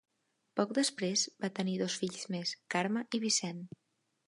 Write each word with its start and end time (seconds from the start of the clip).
Poc 0.59 0.71
després, 0.77 1.25
va 1.43 1.51
tenir 1.59 1.77
dos 1.83 1.99
fills 2.05 2.25
més, 2.37 2.57
Carme 2.77 3.07
i 3.19 3.23
Vicent. 3.29 3.63